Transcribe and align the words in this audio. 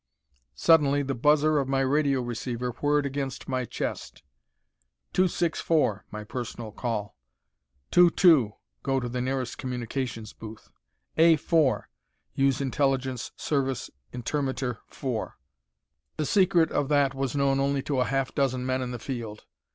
Suddenly 0.55 1.03
the 1.03 1.13
buzzer 1.13 1.59
of 1.59 1.67
my 1.67 1.81
radio 1.81 2.23
receiver 2.23 2.71
whirred 2.71 3.05
against 3.05 3.47
my 3.47 3.65
chest. 3.65 4.23
"2 5.13 5.27
6 5.27 5.61
4" 5.61 6.05
my 6.09 6.23
personal 6.23 6.71
call. 6.71 7.15
"2 7.91 8.09
2" 8.09 8.53
"Go 8.81 8.99
to 8.99 9.21
nearest 9.21 9.59
communications 9.59 10.33
booth." 10.33 10.71
"A 11.17 11.35
4" 11.35 11.87
"Use 12.33 12.61
Intelligence 12.61 13.31
Service 13.35 13.91
intermitter 14.11 14.79
4." 14.87 15.37
The 16.17 16.25
secret 16.25 16.71
of 16.71 16.89
that 16.89 17.13
was 17.13 17.35
known 17.35 17.59
only 17.59 17.83
to 17.83 17.99
a 17.99 18.05
half 18.05 18.33
dozen 18.33 18.65
men 18.65 18.81
in 18.81 18.89
the 18.89 18.97
field. 18.97 19.45